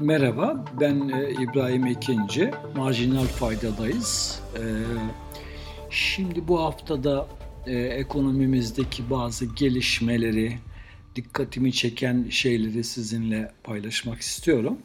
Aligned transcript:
Merhaba, 0.00 0.64
ben 0.80 1.08
e, 1.08 1.30
İbrahim 1.30 1.86
Ekinci. 1.86 2.50
Marjinal 2.76 3.24
Fayda'dayız. 3.24 4.40
E, 4.54 4.62
şimdi 5.90 6.48
bu 6.48 6.60
haftada 6.60 7.26
e, 7.66 7.76
ekonomimizdeki 7.78 9.10
bazı 9.10 9.44
gelişmeleri, 9.44 10.58
dikkatimi 11.16 11.72
çeken 11.72 12.26
şeyleri 12.30 12.84
sizinle 12.84 13.52
paylaşmak 13.64 14.20
istiyorum. 14.20 14.78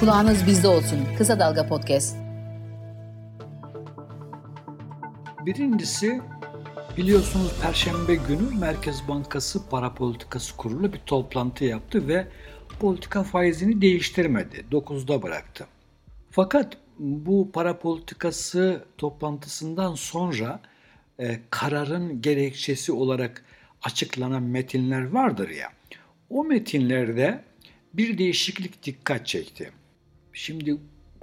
Kulağınız 0.00 0.46
bizde 0.46 0.68
olsun. 0.68 0.98
Kısa 1.18 1.40
Dalga 1.40 1.66
Podcast. 1.66 2.16
Birincisi 5.46 6.20
biliyorsunuz 6.96 7.52
Perşembe 7.62 8.14
günü 8.14 8.58
Merkez 8.60 9.08
Bankası 9.08 9.68
Para 9.68 9.94
Politikası 9.94 10.56
Kurulu 10.56 10.92
bir 10.92 10.98
toplantı 10.98 11.64
yaptı 11.64 12.08
ve 12.08 12.26
politika 12.80 13.22
faizini 13.22 13.80
değiştirmedi. 13.80 14.64
9'da 14.72 15.22
bıraktı. 15.22 15.66
Fakat 16.30 16.76
bu 16.98 17.50
para 17.52 17.78
politikası 17.78 18.84
toplantısından 18.98 19.94
sonra 19.94 20.60
e, 21.18 21.40
kararın 21.50 22.22
gerekçesi 22.22 22.92
olarak 22.92 23.44
açıklanan 23.82 24.42
metinler 24.42 25.10
vardır 25.10 25.48
ya. 25.48 25.72
O 26.30 26.44
metinlerde 26.44 27.44
bir 27.94 28.18
değişiklik 28.18 28.82
dikkat 28.82 29.26
çekti. 29.26 29.70
Şimdi 30.32 30.76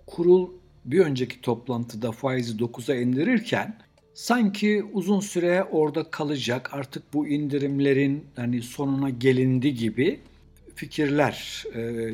kurul 0.07 0.49
bir 0.85 0.99
önceki 0.99 1.41
toplantıda 1.41 2.11
faizi 2.11 2.57
9'a 2.57 2.95
indirirken 2.95 3.77
sanki 4.13 4.83
uzun 4.93 5.19
süre 5.19 5.63
orada 5.63 6.03
kalacak 6.03 6.73
artık 6.73 7.13
bu 7.13 7.27
indirimlerin 7.27 8.25
hani 8.35 8.61
sonuna 8.61 9.09
gelindi 9.09 9.75
gibi 9.75 10.19
fikirler 10.75 11.63
e, 11.73 11.81
e, 11.81 12.11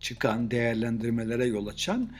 çıkan 0.00 0.50
değerlendirmelere 0.50 1.46
yol 1.46 1.66
açan 1.66 2.10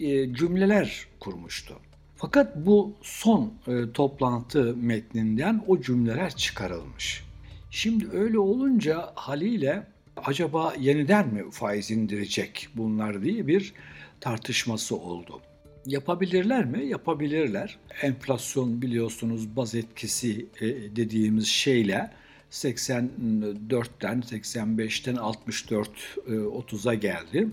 e, 0.00 0.34
cümleler 0.34 1.06
kurmuştu. 1.20 1.74
Fakat 2.16 2.56
bu 2.56 2.94
son 3.02 3.54
e, 3.66 3.92
toplantı 3.92 4.76
metninden 4.76 5.64
o 5.66 5.80
cümleler 5.80 6.36
çıkarılmış. 6.36 7.24
Şimdi 7.70 8.08
öyle 8.12 8.38
olunca 8.38 9.12
haliyle 9.14 9.86
acaba 10.16 10.74
yeniden 10.80 11.34
mi 11.34 11.50
faiz 11.50 11.90
indirecek 11.90 12.68
bunlar 12.74 13.22
diye 13.22 13.46
bir 13.46 13.72
tartışması 14.20 14.96
oldu. 14.96 15.40
Yapabilirler 15.86 16.64
mi? 16.64 16.86
Yapabilirler. 16.86 17.78
Enflasyon 18.02 18.82
biliyorsunuz 18.82 19.56
baz 19.56 19.74
etkisi 19.74 20.46
e, 20.60 20.66
dediğimiz 20.96 21.46
şeyle 21.46 22.10
84'ten 22.50 24.20
85'ten 24.20 25.16
64 25.16 25.90
30'a 26.28 26.94
geldi. 26.94 27.48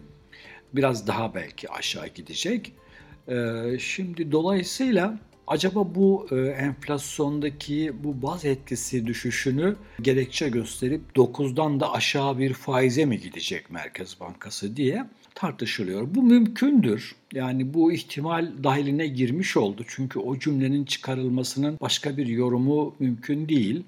Biraz 0.74 1.08
daha 1.08 1.36
belki 1.36 1.70
aşağı 1.70 2.08
gidecek. 2.08 2.74
E, 3.28 3.36
şimdi 3.80 4.32
dolayısıyla 4.32 5.20
acaba 5.47 5.95
bu 5.95 6.28
e, 6.31 6.36
enflasyondaki 6.36 7.94
bu 8.03 8.22
baz 8.22 8.45
etkisi 8.45 9.08
düşüşünü 9.08 9.75
gerekçe 10.02 10.50
gösterip 10.50 11.02
9'dan 11.16 11.80
da 11.80 11.94
aşağı 11.94 12.39
bir 12.39 12.53
faize 12.53 13.06
mi 13.06 13.20
gidecek 13.20 13.72
Merkez 13.72 14.19
Bankası 14.19 14.75
diye 14.75 15.06
tartışılıyor. 15.36 16.16
Bu 16.16 16.23
mümkündür. 16.23 17.16
Yani 17.34 17.73
bu 17.73 17.92
ihtimal 17.92 18.52
dahiline 18.64 19.08
girmiş 19.08 19.58
oldu. 19.58 19.86
Çünkü 19.88 20.19
o 20.19 20.39
cümlenin 20.39 20.86
çıkarılmasının 20.86 21.78
başka 21.81 22.17
bir 22.17 22.28
yorumu 22.28 22.95
mümkün 23.00 23.50
değil. 23.50 23.84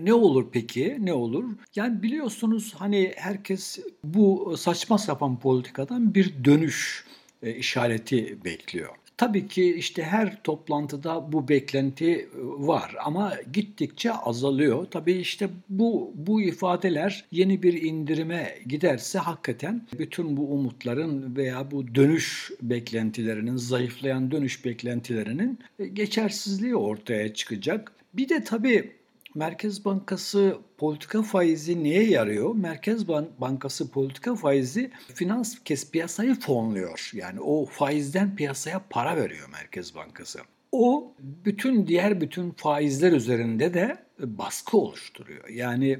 Ne 0.00 0.14
olur 0.14 0.46
peki? 0.52 0.96
Ne 1.00 1.12
olur? 1.12 1.44
Yani 1.76 2.02
biliyorsunuz 2.02 2.74
hani 2.78 3.12
herkes 3.16 3.78
bu 4.04 4.54
saçma 4.58 4.98
sapan 4.98 5.38
politikadan 5.38 6.14
bir 6.14 6.44
dönüş 6.44 7.04
e, 7.42 7.54
işareti 7.54 8.44
bekliyor. 8.44 8.88
Tabii 9.18 9.48
ki 9.48 9.74
işte 9.74 10.02
her 10.02 10.42
toplantıda 10.42 11.32
bu 11.32 11.48
beklenti 11.48 12.10
e, 12.10 12.28
var 12.42 12.94
ama 13.04 13.34
gittikçe 13.52 14.12
azalıyor. 14.12 14.86
Tabii 14.90 15.12
işte 15.12 15.48
bu 15.68 16.12
bu 16.14 16.42
ifadeler 16.42 17.24
yeni 17.32 17.62
bir 17.62 17.82
indirime 17.82 18.54
giderse 18.66 19.18
hakikaten 19.18 19.86
bütün 19.98 20.36
bu 20.36 20.52
umutların 20.52 21.36
veya 21.36 21.70
bu 21.70 21.94
dönüş 21.94 22.50
beklentilerinin 22.62 23.56
zayıflayan 23.56 24.30
dönüş 24.30 24.64
beklentilerinin 24.64 25.58
e, 25.78 25.86
geçersizliği 25.86 26.76
ortaya 26.76 27.34
çıkacak. 27.34 27.92
Bir 28.14 28.28
de 28.28 28.44
tabii 28.44 28.97
Merkez 29.38 29.84
Bankası 29.84 30.58
politika 30.78 31.22
faizi 31.22 31.82
niye 31.82 32.10
yarıyor? 32.10 32.54
Merkez 32.54 33.08
Bankası 33.38 33.90
politika 33.90 34.34
faizi 34.34 34.90
finans 35.14 35.58
kes 35.64 35.90
piyasayı 35.90 36.34
fonluyor. 36.34 37.10
Yani 37.14 37.40
o 37.40 37.66
faizden 37.66 38.36
piyasaya 38.36 38.82
para 38.90 39.16
veriyor 39.16 39.48
Merkez 39.52 39.94
Bankası. 39.94 40.40
O 40.72 41.12
bütün 41.20 41.86
diğer 41.86 42.20
bütün 42.20 42.50
faizler 42.50 43.12
üzerinde 43.12 43.74
de 43.74 43.96
baskı 44.18 44.76
oluşturuyor. 44.76 45.48
Yani 45.48 45.98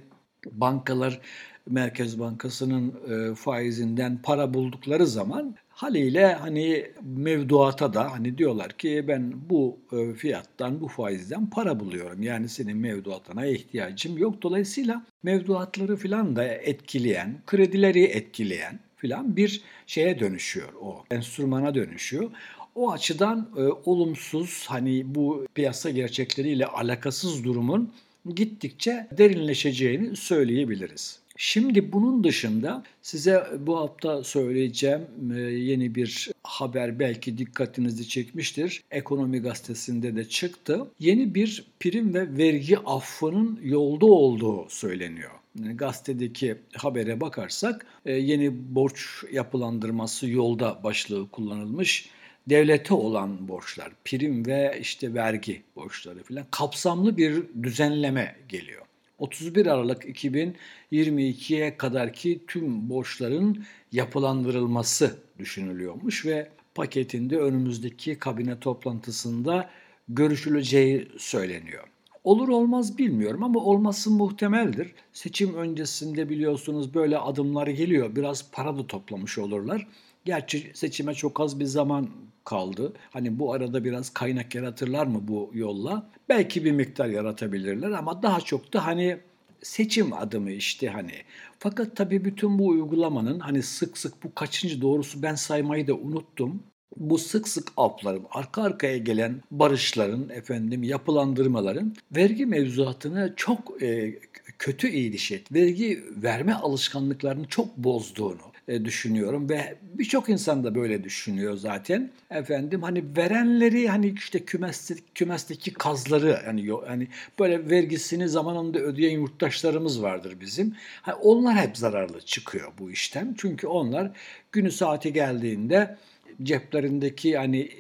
bankalar 0.51 1.21
Merkez 1.69 2.21
Bankası'nın 2.21 2.95
e, 3.11 3.35
faizinden 3.35 4.23
para 4.23 4.55
buldukları 4.55 5.07
zaman 5.07 5.57
haliyle 5.79 6.35
hani 6.35 6.87
mevduata 7.03 7.95
da 7.95 8.13
hani 8.13 8.39
diyorlar 8.39 8.73
ki 8.73 9.05
ben 9.09 9.33
bu 9.51 9.79
e, 9.93 10.15
fiyattan 10.15 10.81
bu 10.81 10.89
faizden 10.89 11.51
para 11.51 11.81
buluyorum. 11.81 12.23
Yani 12.23 12.49
senin 12.49 12.77
mevduatına 12.77 13.47
ihtiyacım 13.47 14.19
yok. 14.19 14.43
Dolayısıyla 14.43 15.03
mevduatları 15.23 15.97
filan 15.97 16.37
da 16.37 16.45
etkileyen, 16.45 17.43
kredileri 17.47 18.05
etkileyen 18.05 18.79
filan 18.97 19.37
bir 19.37 19.63
şeye 19.87 20.21
dönüşüyor 20.21 20.69
o. 20.83 21.05
Enstrümana 21.11 21.75
dönüşüyor. 21.75 22.31
O 22.75 22.93
açıdan 22.93 23.51
e, 23.57 23.61
olumsuz 23.61 24.65
hani 24.69 25.15
bu 25.15 25.47
piyasa 25.55 25.91
gerçekleriyle 25.91 26.67
alakasız 26.67 27.45
durumun 27.45 27.93
gittikçe 28.35 29.09
derinleşeceğini 29.19 30.17
söyleyebiliriz. 30.17 31.19
Şimdi 31.41 31.93
bunun 31.93 32.25
dışında 32.25 32.83
size 33.03 33.47
bu 33.59 33.79
hafta 33.79 34.25
söyleyeceğim 34.25 35.03
e, 35.37 35.41
yeni 35.41 35.95
bir 35.95 36.29
haber 36.43 36.99
belki 36.99 37.39
dikkatinizi 37.39 38.09
çekmiştir. 38.09 38.83
Ekonomi 38.91 39.39
gazetesinde 39.39 40.17
de 40.17 40.29
çıktı. 40.29 40.87
Yeni 40.99 41.35
bir 41.35 41.65
prim 41.81 42.15
ve 42.15 42.37
vergi 42.37 42.79
affının 42.79 43.61
yolda 43.63 44.07
olduğu 44.07 44.69
söyleniyor 44.69 45.31
gazetedeki 45.75 46.57
habere 46.77 47.21
bakarsak 47.21 47.87
e, 48.07 48.13
yeni 48.13 48.75
borç 48.75 49.25
yapılandırması 49.33 50.29
yolda 50.29 50.81
başlığı 50.85 51.31
kullanılmış. 51.31 52.09
Devlete 52.49 52.95
olan 52.95 53.49
borçlar, 53.49 53.93
prim 54.05 54.47
ve 54.47 54.79
işte 54.81 55.15
vergi 55.15 55.63
borçları 55.77 56.23
filan 56.23 56.47
kapsamlı 56.51 57.17
bir 57.17 57.43
düzenleme 57.63 58.37
geliyor. 58.49 58.88
31 59.19 59.67
Aralık 59.67 60.05
2022'ye 60.05 61.77
kadarki 61.77 62.41
tüm 62.47 62.91
borçların 62.91 63.65
yapılandırılması 63.93 65.19
düşünülüyormuş 65.39 66.27
ve 66.27 66.49
paketinde 66.75 67.39
önümüzdeki 67.39 68.19
kabine 68.19 68.61
toplantısında 68.61 69.71
görüşüleceği 70.09 71.09
söyleniyor. 71.19 71.85
Olur 72.25 72.49
olmaz 72.49 72.99
bilmiyorum 72.99 73.45
ama 73.45 73.61
olması 73.61 74.11
muhtemeldir. 74.11 74.95
Seçim 75.13 75.55
öncesinde 75.55 76.29
biliyorsunuz 76.29 76.95
böyle 76.95 77.19
adımlar 77.19 77.67
geliyor. 77.67 78.17
Biraz 78.17 78.51
para 78.53 78.79
da 78.79 78.87
toplamış 78.87 79.39
olurlar. 79.39 79.87
Gerçi 80.25 80.71
seçime 80.75 81.15
çok 81.15 81.41
az 81.41 81.61
bir 81.61 81.65
zaman 81.65 82.09
kaldı. 82.49 82.93
Hani 83.11 83.39
bu 83.39 83.53
arada 83.53 83.85
biraz 83.85 84.11
kaynak 84.11 84.55
yaratırlar 84.55 85.07
mı 85.07 85.19
bu 85.23 85.51
yolla? 85.55 86.11
Belki 86.29 86.65
bir 86.65 86.73
miktar 86.73 87.07
yaratabilirler 87.07 87.91
ama 87.91 88.23
daha 88.23 88.41
çok 88.41 88.73
da 88.73 88.87
hani 88.87 89.19
seçim 89.63 90.13
adımı 90.13 90.51
işte 90.51 90.89
hani. 90.89 91.13
Fakat 91.59 91.97
tabii 91.97 92.25
bütün 92.25 92.59
bu 92.59 92.67
uygulamanın 92.67 93.41
hani 93.41 93.63
sık 93.63 93.99
sık 93.99 94.25
bu 94.25 94.35
kaçıncı 94.35 94.83
doğrusu 94.83 95.23
ben 95.23 95.35
saymayı 95.35 95.87
da 95.87 95.95
unuttum. 95.95 96.63
Bu 96.97 97.19
sık 97.19 97.49
sık 97.49 97.69
afların, 97.77 98.27
arka 98.31 98.63
arkaya 98.63 98.99
gelen 98.99 99.43
barışların, 99.51 100.29
efendim 100.29 100.83
yapılandırmaların 100.83 101.97
vergi 102.17 102.47
mevzuatını 102.47 103.33
çok 103.37 103.83
e, 103.83 104.19
kötü 104.59 104.89
ilişet, 104.89 105.53
vergi 105.53 106.05
verme 106.17 106.55
alışkanlıklarını 106.55 107.49
çok 107.49 107.77
bozduğunu, 107.77 108.48
düşünüyorum 108.69 109.49
ve 109.49 109.75
birçok 109.83 110.29
insan 110.29 110.65
da 110.65 110.75
böyle 110.75 111.05
düşünüyor 111.05 111.57
zaten. 111.57 112.11
Efendim 112.31 112.83
hani 112.83 113.05
verenleri 113.17 113.89
hani 113.89 114.11
işte 114.11 114.45
kümesteki, 114.45 115.03
kümesteki 115.15 115.75
kazları 115.75 116.43
yani 116.47 116.71
hani 116.87 117.09
böyle 117.39 117.71
vergisini 117.71 118.29
zamanında 118.29 118.79
ödeyen 118.79 119.19
yurttaşlarımız 119.19 120.03
vardır 120.03 120.37
bizim. 120.41 120.77
Hani 121.03 121.15
onlar 121.15 121.57
hep 121.57 121.77
zararlı 121.77 122.21
çıkıyor 122.21 122.73
bu 122.79 122.91
işten. 122.91 123.35
Çünkü 123.39 123.67
onlar 123.67 124.11
günü 124.53 124.71
saati 124.73 125.13
geldiğinde 125.13 125.97
ceplerindeki 126.43 127.37
hani 127.37 127.71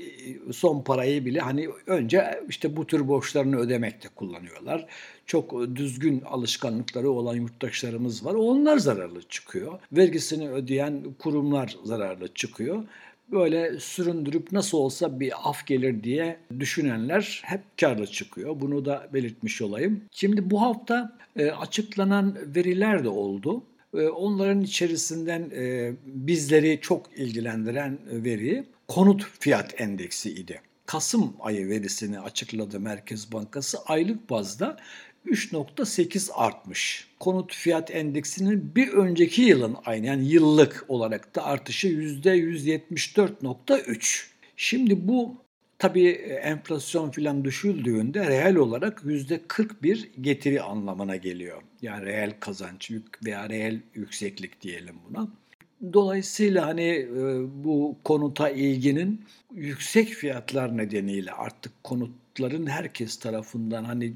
son 0.52 0.82
parayı 0.82 1.24
bile 1.24 1.40
hani 1.40 1.68
önce 1.86 2.40
işte 2.48 2.76
bu 2.76 2.86
tür 2.86 3.08
borçlarını 3.08 3.56
ödemekte 3.56 4.08
kullanıyorlar. 4.08 4.86
Çok 5.26 5.76
düzgün 5.76 6.20
alışkanlıkları 6.20 7.10
olan 7.10 7.34
yurttaşlarımız 7.34 8.24
var. 8.24 8.34
Onlar 8.34 8.76
zararlı 8.78 9.22
çıkıyor. 9.22 9.80
Vergisini 9.92 10.50
ödeyen 10.50 11.04
kurumlar 11.18 11.76
zararlı 11.84 12.34
çıkıyor 12.34 12.84
böyle 13.32 13.80
süründürüp 13.80 14.52
nasıl 14.52 14.78
olsa 14.78 15.20
bir 15.20 15.32
af 15.50 15.66
gelir 15.66 16.02
diye 16.02 16.36
düşünenler 16.60 17.42
hep 17.44 17.60
karlı 17.80 18.06
çıkıyor. 18.06 18.60
Bunu 18.60 18.84
da 18.84 19.08
belirtmiş 19.14 19.62
olayım. 19.62 20.00
Şimdi 20.12 20.50
bu 20.50 20.62
hafta 20.62 21.16
e, 21.36 21.50
açıklanan 21.50 22.36
veriler 22.54 23.04
de 23.04 23.08
oldu. 23.08 23.62
E, 23.94 24.08
onların 24.08 24.60
içerisinden 24.60 25.50
e, 25.50 25.92
bizleri 26.06 26.78
çok 26.82 27.06
ilgilendiren 27.16 27.98
veri 28.06 28.64
konut 28.88 29.26
fiyat 29.40 29.80
endeksi 29.80 30.30
idi. 30.30 30.60
Kasım 30.86 31.36
ayı 31.40 31.68
verisini 31.68 32.20
açıkladı 32.20 32.80
Merkez 32.80 33.32
Bankası 33.32 33.78
aylık 33.86 34.30
bazda 34.30 34.76
3.8 35.26 36.32
artmış. 36.32 37.08
Konut 37.20 37.54
fiyat 37.54 37.90
endeksinin 37.90 38.74
bir 38.76 38.88
önceki 38.88 39.42
yılın 39.42 39.76
aynı 39.84 40.06
yani 40.06 40.28
yıllık 40.28 40.84
olarak 40.88 41.34
da 41.34 41.44
artışı 41.44 41.88
%174.3. 41.88 44.26
Şimdi 44.56 45.08
bu 45.08 45.36
tabii 45.78 46.08
enflasyon 46.42 47.10
filan 47.10 47.44
düşüldüğünde 47.44 48.26
reel 48.26 48.56
olarak 48.56 49.02
%41 49.02 50.08
getiri 50.20 50.62
anlamına 50.62 51.16
geliyor. 51.16 51.62
Yani 51.82 52.06
reel 52.06 52.32
kazanç 52.40 52.92
veya 53.24 53.48
reel 53.48 53.80
yükseklik 53.94 54.62
diyelim 54.62 54.94
buna. 55.08 55.28
Dolayısıyla 55.92 56.66
hani 56.66 56.82
e, 56.82 57.44
bu 57.64 57.96
konuta 58.04 58.50
ilginin 58.50 59.24
yüksek 59.54 60.08
fiyatlar 60.08 60.76
nedeniyle 60.76 61.32
artık 61.32 61.84
konutların 61.84 62.66
herkes 62.66 63.18
tarafından 63.18 63.84
hani 63.84 64.12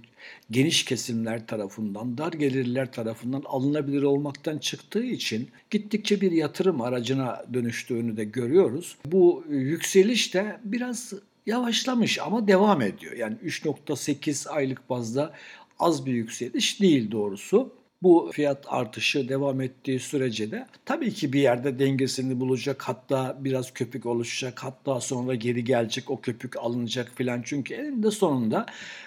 geniş 0.50 0.84
kesimler 0.84 1.46
tarafından, 1.46 2.18
dar 2.18 2.32
gelirler 2.32 2.92
tarafından 2.92 3.42
alınabilir 3.46 4.02
olmaktan 4.02 4.58
çıktığı 4.58 5.04
için 5.04 5.48
gittikçe 5.70 6.20
bir 6.20 6.32
yatırım 6.32 6.80
aracına 6.80 7.44
dönüştüğünü 7.54 8.16
de 8.16 8.24
görüyoruz. 8.24 8.96
Bu 9.06 9.44
yükseliş 9.48 10.34
de 10.34 10.60
biraz 10.64 11.12
yavaşlamış 11.46 12.18
ama 12.18 12.48
devam 12.48 12.82
ediyor. 12.82 13.12
Yani 13.16 13.36
3.8 13.44 14.48
aylık 14.48 14.90
bazda 14.90 15.32
az 15.78 16.06
bir 16.06 16.12
yükseliş 16.12 16.80
değil 16.80 17.10
doğrusu 17.10 17.72
bu 18.02 18.30
fiyat 18.32 18.64
artışı 18.68 19.28
devam 19.28 19.60
ettiği 19.60 20.00
sürece 20.00 20.50
de 20.50 20.66
tabii 20.84 21.12
ki 21.12 21.32
bir 21.32 21.40
yerde 21.40 21.78
dengesini 21.78 22.40
bulacak 22.40 22.82
hatta 22.82 23.36
biraz 23.40 23.72
köpük 23.72 24.06
oluşacak 24.06 24.64
hatta 24.64 25.00
sonra 25.00 25.34
geri 25.34 25.64
gelecek 25.64 26.10
o 26.10 26.20
köpük 26.20 26.56
alınacak 26.56 27.12
filan 27.14 27.42
çünkü 27.44 27.74
eninde 27.74 28.10
sonunda 28.10 28.66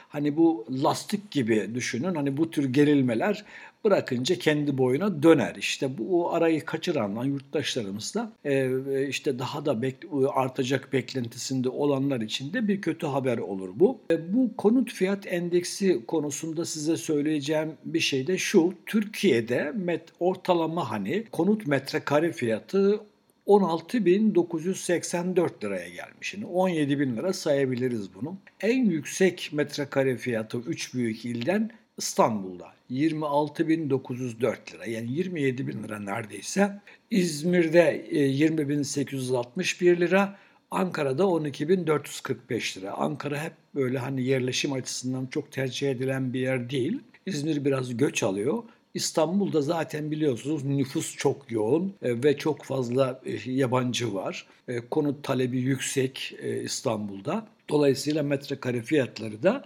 hani 0.10 0.38
bu 0.38 0.66
lastik 0.84 1.32
gibi 1.32 1.70
düşünün 1.76 2.16
hani 2.16 2.38
bu 2.38 2.52
tür 2.52 2.74
gerilmeler 2.74 3.46
bırakınca 3.86 4.36
kendi 4.36 4.78
boyuna 4.78 5.24
döner. 5.24 5.56
İşte 5.56 5.98
bu 5.98 6.34
arayı 6.34 6.66
kaçıranlar 6.66 7.24
yurttaşlarımız 7.24 8.16
da 8.16 8.32
e, 8.46 8.70
işte 9.08 9.40
daha 9.40 9.66
da 9.66 9.82
bek, 9.82 9.96
artacak 10.36 10.94
beklentisinde 10.94 11.70
olanlar 11.70 12.22
için 12.22 12.54
de 12.54 12.68
bir 12.68 12.82
kötü 12.82 13.08
haber 13.08 13.38
olur 13.38 13.70
bu. 13.76 14.00
E, 14.12 14.34
bu 14.34 14.56
konut 14.58 14.94
fiyat 14.94 15.28
endeksi 15.28 16.06
konusunda 16.06 16.66
size 16.66 16.98
söyleyeceğim 16.98 17.74
bir 17.86 18.00
şey 18.00 18.28
de 18.28 18.38
şu. 18.38 18.74
Türkiye'de 18.86 19.72
met, 19.76 20.02
ortalama 20.20 20.92
hani 20.92 21.24
konut 21.32 21.68
metrekare 21.68 22.32
fiyatı 22.32 23.00
16.984 23.48 25.64
liraya 25.64 25.90
gelmiş. 25.90 26.34
Yani 26.34 26.46
17 26.46 27.00
bin 27.00 27.18
lira 27.18 27.34
sayabiliriz 27.34 28.16
bunu. 28.16 28.38
En 28.62 28.86
yüksek 28.86 29.50
metrekare 29.54 30.18
fiyatı 30.18 30.58
3 30.58 30.94
büyük 30.94 31.26
ilden 31.26 31.72
İstanbul'da 31.98 32.76
26.904 32.92 34.74
lira 34.74 34.86
yani 34.86 35.12
27 35.12 35.68
bin 35.68 35.84
lira 35.84 36.00
neredeyse. 36.00 36.82
İzmir'de 37.12 38.08
20.861 38.12 39.90
e, 39.90 40.00
lira. 40.00 40.38
Ankara'da 40.72 41.24
12.445 41.24 42.80
lira. 42.80 42.94
Ankara 42.94 43.44
hep 43.44 43.54
böyle 43.76 43.98
hani 43.98 44.24
yerleşim 44.24 44.74
açısından 44.74 45.26
çok 45.26 45.52
tercih 45.52 45.92
edilen 45.92 46.34
bir 46.34 46.40
yer 46.40 46.70
değil. 46.70 47.00
İzmir 47.26 47.66
biraz 47.66 47.98
göç 47.98 48.24
alıyor. 48.24 48.64
İstanbul'da 48.96 49.62
zaten 49.62 50.12
biliyorsunuz 50.12 50.64
nüfus 50.64 51.16
çok 51.16 51.52
yoğun 51.52 51.94
e, 52.02 52.24
ve 52.24 52.38
çok 52.38 52.64
fazla 52.64 53.22
e, 53.26 53.52
yabancı 53.52 54.14
var. 54.14 54.48
Konut 54.92 55.24
talebi 55.24 55.58
yüksek 55.60 56.36
İstanbul'da. 56.64 57.48
Dolayısıyla 57.70 58.24
metrekare 58.24 58.82
fiyatları 58.82 59.44
da 59.44 59.66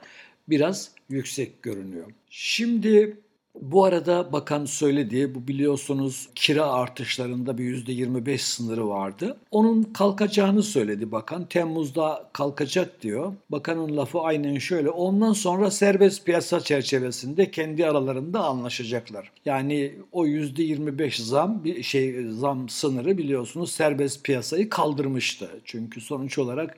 biraz 0.49 0.91
yüksek 1.09 1.63
görünüyor. 1.63 2.11
Şimdi 2.29 3.17
bu 3.61 3.83
arada 3.85 4.33
bakan 4.33 4.65
söyledi, 4.65 5.35
bu 5.35 5.47
biliyorsunuz 5.47 6.29
kira 6.35 6.65
artışlarında 6.65 7.57
bir 7.57 7.63
%25 7.63 8.37
sınırı 8.37 8.89
vardı. 8.89 9.37
Onun 9.51 9.83
kalkacağını 9.83 10.63
söyledi 10.63 11.11
bakan. 11.11 11.45
Temmuz'da 11.45 12.29
kalkacak 12.33 13.01
diyor. 13.01 13.33
Bakanın 13.49 13.97
lafı 13.97 14.19
aynen 14.19 14.57
şöyle. 14.57 14.89
Ondan 14.89 15.33
sonra 15.33 15.71
serbest 15.71 16.25
piyasa 16.25 16.59
çerçevesinde 16.59 17.51
kendi 17.51 17.85
aralarında 17.85 18.43
anlaşacaklar. 18.43 19.31
Yani 19.45 19.95
o 20.11 20.25
%25 20.25 21.21
zam 21.21 21.63
bir 21.63 21.83
şey 21.83 22.25
zam 22.29 22.69
sınırı 22.69 23.17
biliyorsunuz 23.17 23.71
serbest 23.71 24.23
piyasayı 24.23 24.69
kaldırmıştı. 24.69 25.49
Çünkü 25.65 26.01
sonuç 26.01 26.37
olarak 26.37 26.77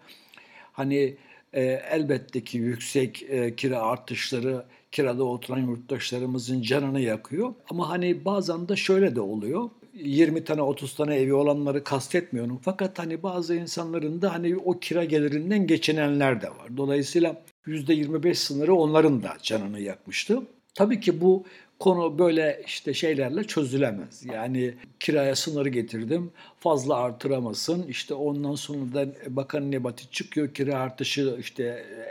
hani 0.73 1.15
e, 1.53 1.62
elbette 1.92 2.44
ki 2.44 2.57
yüksek 2.57 3.24
e, 3.30 3.56
kira 3.56 3.81
artışları 3.81 4.65
kirada 4.92 5.24
oturan 5.24 5.59
yurttaşlarımızın 5.59 6.62
canını 6.62 7.00
yakıyor. 7.00 7.53
Ama 7.69 7.89
hani 7.89 8.25
bazen 8.25 8.69
de 8.69 8.75
şöyle 8.75 9.15
de 9.15 9.21
oluyor. 9.21 9.69
20 9.94 10.44
tane 10.44 10.62
30 10.62 10.95
tane 10.95 11.15
evi 11.15 11.33
olanları 11.33 11.83
kastetmiyorum. 11.83 12.59
Fakat 12.63 13.00
hani 13.00 13.24
bazı 13.24 13.56
insanların 13.56 14.21
da 14.21 14.33
hani 14.33 14.57
o 14.57 14.80
kira 14.80 15.06
gelirinden 15.06 15.68
geçinenler 15.68 16.42
de 16.42 16.50
var. 16.50 16.77
Dolayısıyla 16.77 17.42
%25 17.68 18.36
sınırı 18.36 18.75
onların 18.75 19.24
da 19.24 19.38
canını 19.44 19.80
yakmıştı. 19.80 20.42
Tabii 20.75 21.00
ki 21.00 21.21
bu 21.21 21.44
konu 21.81 22.19
böyle 22.19 22.61
işte 22.65 22.93
şeylerle 22.93 23.43
çözülemez. 23.43 24.25
Yani 24.25 24.73
kiraya 24.99 25.35
sınırı 25.35 25.69
getirdim 25.69 26.31
fazla 26.59 26.95
artıramasın. 26.95 27.87
İşte 27.87 28.13
ondan 28.13 28.55
sonra 28.55 28.93
da 28.93 29.05
bakan 29.35 29.71
nebati 29.71 30.11
çıkıyor 30.11 30.53
kira 30.53 30.75
artışı 30.75 31.35
işte 31.39 31.63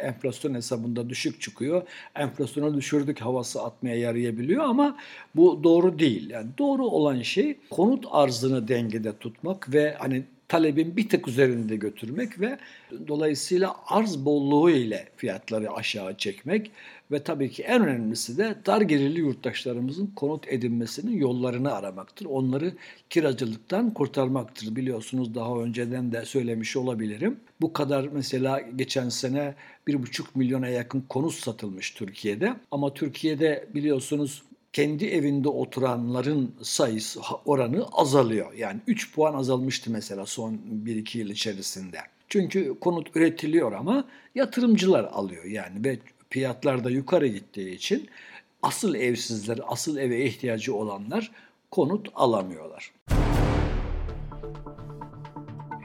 enflasyon 0.03 0.55
hesabında 0.55 1.11
düşük 1.11 1.41
çıkıyor. 1.41 1.83
Enflasyonu 2.17 2.77
düşürdük 2.77 3.21
havası 3.21 3.63
atmaya 3.63 3.97
yarayabiliyor 3.97 4.65
ama 4.65 4.97
bu 5.37 5.65
doğru 5.65 5.99
değil. 5.99 6.31
Yani 6.31 6.47
doğru 6.59 6.87
olan 6.87 7.23
şey 7.23 7.59
konut 7.71 8.05
arzını 8.11 8.69
dengede 8.69 9.19
tutmak 9.19 9.73
ve 9.73 9.95
hani 9.99 10.25
talebin 10.51 10.97
bir 10.97 11.09
tık 11.09 11.29
üzerinde 11.29 11.77
götürmek 11.77 12.41
ve 12.41 12.59
dolayısıyla 13.09 13.77
arz 13.87 14.25
bolluğu 14.25 14.71
ile 14.71 15.09
fiyatları 15.17 15.73
aşağı 15.73 16.17
çekmek 16.17 16.71
ve 17.11 17.23
tabii 17.23 17.51
ki 17.51 17.63
en 17.63 17.83
önemlisi 17.83 18.39
de 18.39 18.55
dar 18.67 18.81
gelirli 18.81 19.21
yurttaşlarımızın 19.21 20.07
konut 20.07 20.49
edinmesinin 20.49 21.17
yollarını 21.17 21.73
aramaktır. 21.73 22.27
Onları 22.27 22.73
kiracılıktan 23.11 23.95
kurtarmaktır. 23.95 24.77
Biliyorsunuz 24.77 25.35
daha 25.35 25.59
önceden 25.59 26.13
de 26.13 26.25
söylemiş 26.25 26.77
olabilirim. 26.77 27.37
Bu 27.61 27.73
kadar 27.73 28.09
mesela 28.13 28.61
geçen 28.77 29.09
sene 29.09 29.55
1,5 29.89 30.25
milyona 30.35 30.69
yakın 30.69 31.05
konut 31.09 31.35
satılmış 31.35 31.91
Türkiye'de. 31.91 32.55
Ama 32.71 32.95
Türkiye'de 32.95 33.69
biliyorsunuz 33.75 34.43
kendi 34.73 35.07
evinde 35.07 35.49
oturanların 35.49 36.55
sayısı 36.63 37.21
oranı 37.45 37.87
azalıyor. 37.93 38.53
Yani 38.53 38.81
3 38.87 39.15
puan 39.15 39.35
azalmıştı 39.35 39.91
mesela 39.91 40.27
son 40.27 40.53
1-2 40.85 41.19
yıl 41.19 41.31
içerisinde. 41.31 41.99
Çünkü 42.29 42.81
konut 42.81 43.17
üretiliyor 43.17 43.73
ama 43.73 44.05
yatırımcılar 44.35 45.05
alıyor 45.05 45.45
yani 45.45 45.85
ve 45.85 45.99
fiyatlar 46.31 46.85
da 46.85 46.91
yukarı 46.91 47.27
gittiği 47.27 47.75
için 47.75 48.09
asıl 48.63 48.95
evsizler, 48.95 49.59
asıl 49.67 49.97
eve 49.97 50.25
ihtiyacı 50.25 50.75
olanlar 50.75 51.31
konut 51.71 52.09
alamıyorlar. 52.15 52.93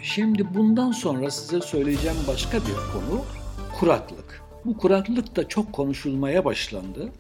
Şimdi 0.04 0.54
bundan 0.54 0.92
sonra 0.92 1.32
size 1.32 1.62
söyleyeceğim 1.62 2.18
başka 2.28 2.58
bir 2.58 2.76
konu 2.94 3.26
kuraklık. 3.80 4.45
Bu 4.66 4.78
kuraklık 4.78 5.36
da 5.36 5.48
çok 5.48 5.74
konuşulmaya 5.74 6.46
başlandı. 6.46 7.12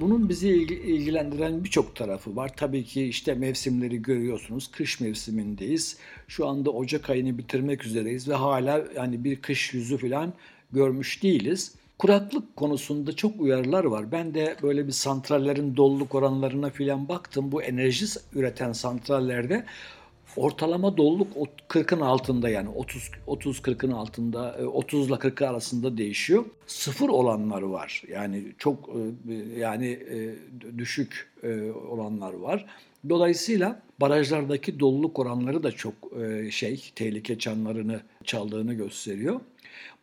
Bunun 0.00 0.28
bizi 0.28 0.48
ilgilendiren 0.48 1.64
birçok 1.64 1.96
tarafı 1.96 2.36
var. 2.36 2.52
Tabii 2.56 2.84
ki 2.84 3.04
işte 3.04 3.34
mevsimleri 3.34 4.02
görüyorsunuz. 4.02 4.70
Kış 4.70 5.00
mevsimindeyiz. 5.00 5.96
Şu 6.28 6.48
anda 6.48 6.70
Ocak 6.70 7.10
ayını 7.10 7.38
bitirmek 7.38 7.86
üzereyiz 7.86 8.28
ve 8.28 8.34
hala 8.34 8.84
yani 8.96 9.24
bir 9.24 9.36
kış 9.36 9.74
yüzü 9.74 9.98
falan 9.98 10.32
görmüş 10.72 11.22
değiliz. 11.22 11.74
Kuraklık 11.98 12.56
konusunda 12.56 13.16
çok 13.16 13.40
uyarılar 13.40 13.84
var. 13.84 14.12
Ben 14.12 14.34
de 14.34 14.56
böyle 14.62 14.86
bir 14.86 14.92
santrallerin 14.92 15.76
doluluk 15.76 16.14
oranlarına 16.14 16.70
filan 16.70 17.08
baktım. 17.08 17.52
Bu 17.52 17.62
enerji 17.62 18.06
üreten 18.34 18.72
santrallerde 18.72 19.64
Ortalama 20.36 20.96
doluluk 20.96 21.28
40'ın 21.68 22.00
altında 22.00 22.48
yani 22.48 22.68
30 22.68 23.10
30 23.26 23.58
40'ın 23.58 23.90
altında 23.90 24.56
30 24.72 25.08
ile 25.08 25.18
40 25.18 25.42
arasında 25.42 25.98
değişiyor. 25.98 26.44
Sıfır 26.66 27.08
olanlar 27.08 27.62
var. 27.62 28.02
Yani 28.08 28.44
çok 28.58 28.90
e, 29.28 29.32
yani 29.58 29.86
e, 29.86 30.34
düşük 30.78 31.30
e, 31.42 31.70
olanlar 31.70 32.32
var. 32.32 32.66
Dolayısıyla 33.08 33.82
barajlardaki 34.00 34.80
doluluk 34.80 35.18
oranları 35.18 35.62
da 35.62 35.72
çok 35.72 35.94
şey 36.50 36.90
tehlike 36.94 37.38
çanlarını 37.38 38.00
çaldığını 38.24 38.74
gösteriyor. 38.74 39.40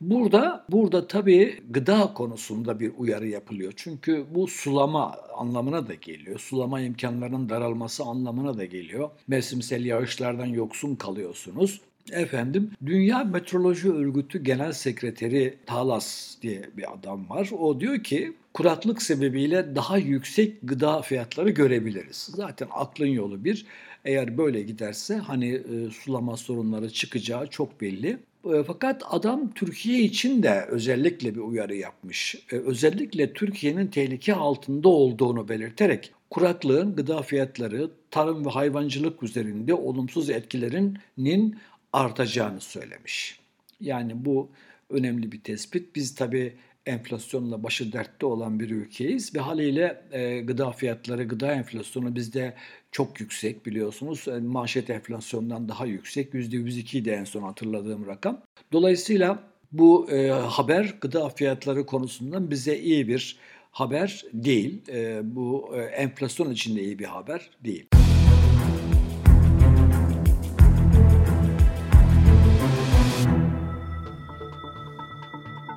Burada 0.02 0.66
burada 0.70 1.08
tabii 1.08 1.62
gıda 1.70 2.14
konusunda 2.14 2.80
bir 2.80 2.92
uyarı 2.98 3.28
yapılıyor. 3.28 3.74
Çünkü 3.76 4.26
bu 4.36 4.48
sulama 4.48 5.16
anlamına 5.38 5.88
da 5.88 5.94
geliyor. 5.94 6.40
Sulama 6.40 6.82
imkanlarının 6.82 7.50
daralması 7.50 8.04
anlamına 8.04 8.58
da 8.58 8.66
geliyor. 8.66 9.10
Mevsimsel 9.28 9.86
yağışlardan 9.86 10.46
yoksun 10.46 10.96
kalıyorsunuz. 10.96 11.82
Efendim 12.12 12.72
Dünya 12.86 13.24
Meteoroloji 13.24 13.92
Örgütü 13.92 14.44
Genel 14.44 14.72
Sekreteri 14.74 15.58
Talas 15.66 16.36
diye 16.42 16.70
bir 16.78 16.94
adam 16.94 17.30
var. 17.30 17.50
O 17.60 17.80
diyor 17.80 18.04
ki 18.04 18.34
kuraklık 18.54 19.02
sebebiyle 19.02 19.76
daha 19.76 19.98
yüksek 19.98 20.58
gıda 20.64 21.02
fiyatları 21.02 21.50
görebiliriz. 21.50 22.30
Zaten 22.36 22.68
aklın 22.72 23.08
yolu 23.08 23.44
bir. 23.44 23.66
Eğer 24.06 24.38
böyle 24.38 24.62
giderse 24.62 25.16
hani 25.16 25.50
e, 25.50 25.90
sulama 25.92 26.38
sorunları 26.38 26.90
çıkacağı 26.90 27.48
çok 27.48 27.82
belli. 27.82 28.20
E, 28.46 28.64
fakat 28.64 29.04
adam 29.10 29.54
Türkiye 29.54 30.00
için 30.00 30.44
de 30.44 30.66
özellikle 30.70 31.36
bir 31.36 31.40
uyarı 31.40 31.76
yapmış. 31.76 32.36
E, 32.52 32.56
özellikle 32.56 33.34
Türkiye'nin 33.34 33.88
tehlike 33.88 34.36
altında 34.36 34.90
olduğunu 34.90 35.50
belirterek 35.50 36.14
kuraklığın 36.30 36.96
gıda 36.96 37.22
fiyatları, 37.22 37.92
tarım 38.12 38.46
ve 38.46 38.50
hayvancılık 38.50 39.24
üzerinde 39.24 39.74
olumsuz 39.74 40.30
etkilerinin 40.30 41.58
artacağını 41.94 42.62
söylemiş. 42.62 43.40
Yani 43.82 44.26
bu 44.26 44.50
önemli 44.90 45.32
bir 45.32 45.42
tespit. 45.42 45.96
Biz 45.96 46.16
tabii 46.16 46.54
enflasyonla 46.86 47.64
başı 47.64 47.94
dertte 47.94 48.26
olan 48.26 48.60
bir 48.60 48.70
ülkeyiz 48.70 49.36
ve 49.36 49.40
haliyle 49.40 50.04
e, 50.12 50.42
gıda 50.42 50.72
fiyatları, 50.72 51.24
gıda 51.24 51.52
enflasyonu 51.52 52.16
bizde 52.16 52.54
çok 52.98 53.20
yüksek 53.20 53.66
biliyorsunuz. 53.66 54.24
Yani 54.28 54.46
e, 54.46 54.50
manşet 54.50 54.90
enflasyondan 54.90 55.70
daha 55.70 55.86
yüksek. 55.86 56.34
%102 56.34 57.06
de 57.06 57.12
en 57.12 57.24
son 57.24 57.42
hatırladığım 57.42 58.08
rakam. 58.08 58.42
Dolayısıyla 58.72 59.40
bu 59.72 60.12
e, 60.12 60.30
haber 60.30 60.96
gıda 61.02 61.30
fiyatları 61.30 61.86
konusundan 61.86 62.52
bize 62.52 62.78
iyi 62.78 63.08
bir 63.08 63.38
haber 63.72 64.26
değil. 64.34 64.82
E, 64.90 65.20
bu 65.24 65.72
e, 65.76 65.82
enflasyon 65.82 66.52
için 66.52 66.76
de 66.76 66.84
iyi 66.84 67.00
bir 67.00 67.06
haber 67.06 67.50
değil. 67.64 67.88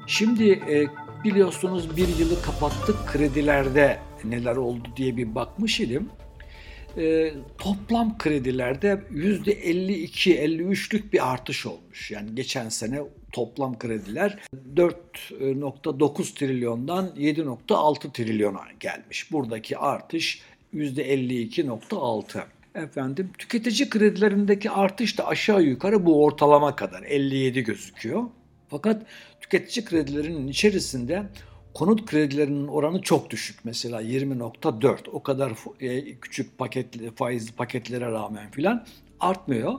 Şimdi 0.06 0.50
e, 0.50 0.86
biliyorsunuz 1.24 1.96
bir 1.96 2.08
yılı 2.18 2.42
kapattık 2.42 2.96
kredilerde 3.06 3.98
neler 4.24 4.56
oldu 4.56 4.88
diye 4.96 5.16
bir 5.16 5.34
bakmış 5.34 5.80
idim. 5.80 6.08
E, 6.96 7.32
toplam 7.58 8.18
kredilerde 8.18 9.02
%52-53'lük 9.12 11.12
bir 11.12 11.32
artış 11.32 11.66
olmuş. 11.66 12.10
Yani 12.10 12.34
geçen 12.34 12.68
sene 12.68 13.00
toplam 13.32 13.78
krediler 13.78 14.38
4.9 14.76 16.34
trilyondan 16.34 17.12
7.6 17.16 18.12
trilyona 18.12 18.60
gelmiş. 18.80 19.32
Buradaki 19.32 19.78
artış 19.78 20.42
%52.6. 20.74 22.42
Efendim 22.74 23.30
tüketici 23.38 23.90
kredilerindeki 23.90 24.70
artış 24.70 25.18
da 25.18 25.26
aşağı 25.26 25.62
yukarı 25.62 26.06
bu 26.06 26.24
ortalama 26.24 26.76
kadar 26.76 27.02
57 27.02 27.64
gözüküyor. 27.64 28.24
Fakat 28.68 29.06
tüketici 29.40 29.84
kredilerinin 29.84 30.48
içerisinde 30.48 31.22
konut 31.74 32.06
kredilerinin 32.06 32.66
oranı 32.66 33.02
çok 33.02 33.30
düşük. 33.30 33.64
Mesela 33.64 34.02
20.4 34.02 35.10
o 35.10 35.22
kadar 35.22 35.52
e, 35.80 36.14
küçük 36.14 36.58
paketli, 36.58 37.10
faizli 37.10 37.52
paketlere 37.52 38.10
rağmen 38.10 38.50
filan 38.50 38.86
artmıyor. 39.20 39.74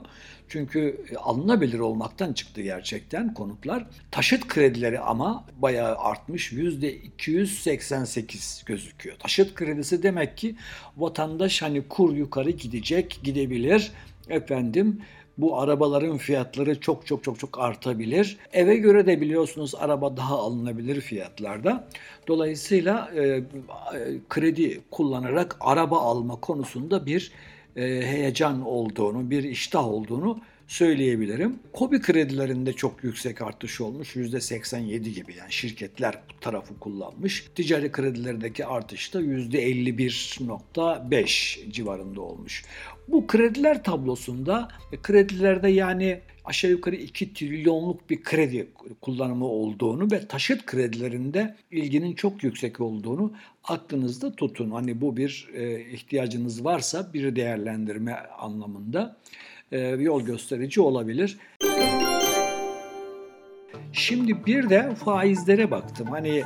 Çünkü 0.48 1.04
e, 1.10 1.16
alınabilir 1.16 1.78
olmaktan 1.78 2.32
çıktı 2.32 2.62
gerçekten 2.62 3.34
konutlar. 3.34 3.86
Taşıt 4.10 4.48
kredileri 4.48 5.00
ama 5.00 5.44
bayağı 5.56 5.96
artmış. 5.96 6.52
%288 6.52 8.66
gözüküyor. 8.66 9.16
Taşıt 9.18 9.54
kredisi 9.54 10.02
demek 10.02 10.36
ki 10.36 10.56
vatandaş 10.96 11.62
hani 11.62 11.88
kur 11.88 12.16
yukarı 12.16 12.50
gidecek, 12.50 13.20
gidebilir. 13.22 13.92
Efendim 14.28 15.02
bu 15.38 15.60
arabaların 15.60 16.18
fiyatları 16.18 16.80
çok 16.80 17.06
çok 17.06 17.24
çok 17.24 17.38
çok 17.38 17.58
artabilir. 17.58 18.38
Eve 18.52 18.76
göre 18.76 19.06
de 19.06 19.20
biliyorsunuz 19.20 19.74
araba 19.74 20.16
daha 20.16 20.38
alınabilir 20.38 21.00
fiyatlarda. 21.00 21.88
Dolayısıyla 22.28 23.10
e, 23.14 23.20
e, 23.20 23.42
kredi 24.28 24.80
kullanarak 24.90 25.56
araba 25.60 26.00
alma 26.00 26.36
konusunda 26.36 27.06
bir 27.06 27.32
e, 27.76 27.82
heyecan 27.82 28.62
olduğunu, 28.62 29.30
bir 29.30 29.44
iştah 29.44 29.88
olduğunu 29.88 30.38
söyleyebilirim. 30.72 31.58
Kobi 31.72 32.00
kredilerinde 32.00 32.72
çok 32.72 33.04
yüksek 33.04 33.42
artış 33.42 33.80
olmuş. 33.80 34.16
%87 34.16 34.98
gibi 34.98 35.34
yani 35.38 35.52
şirketler 35.52 36.14
bu 36.14 36.40
tarafı 36.40 36.78
kullanmış. 36.78 37.44
Ticari 37.54 37.92
kredilerdeki 37.92 38.66
artış 38.66 39.14
da 39.14 39.20
%51.5 39.20 41.70
civarında 41.70 42.20
olmuş. 42.20 42.64
Bu 43.12 43.26
krediler 43.26 43.82
tablosunda 43.82 44.68
e, 44.92 44.96
kredilerde 44.96 45.68
yani 45.68 46.20
aşağı 46.44 46.70
yukarı 46.70 46.96
2 46.96 47.34
trilyonluk 47.34 48.10
bir 48.10 48.22
kredi 48.22 48.68
kullanımı 49.00 49.44
olduğunu 49.44 50.10
ve 50.10 50.26
taşıt 50.26 50.66
kredilerinde 50.66 51.56
ilginin 51.70 52.14
çok 52.14 52.42
yüksek 52.42 52.80
olduğunu 52.80 53.32
aklınızda 53.64 54.36
tutun. 54.36 54.70
Hani 54.70 55.00
bu 55.00 55.16
bir 55.16 55.48
e, 55.54 55.80
ihtiyacınız 55.80 56.64
varsa 56.64 57.12
bir 57.14 57.36
değerlendirme 57.36 58.12
anlamında 58.38 59.16
e, 59.72 59.78
yol 59.78 60.22
gösterici 60.22 60.80
olabilir. 60.80 61.38
Şimdi 63.92 64.46
bir 64.46 64.70
de 64.70 64.94
faizlere 64.94 65.70
baktım. 65.70 66.06
Hani 66.06 66.42